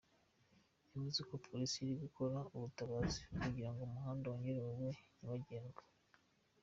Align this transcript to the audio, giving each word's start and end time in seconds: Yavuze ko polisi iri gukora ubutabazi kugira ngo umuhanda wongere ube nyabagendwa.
Yavuze 0.91 1.19
ko 1.29 1.33
polisi 1.45 1.77
iri 1.79 1.93
gukora 2.03 2.37
ubutabazi 2.55 3.19
kugira 3.41 3.69
ngo 3.71 3.81
umuhanda 3.83 4.25
wongere 4.31 4.57
ube 4.71 4.75
nyabagendwa. 5.19 5.81